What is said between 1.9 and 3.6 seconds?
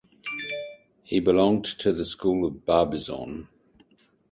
the School of Barbizon.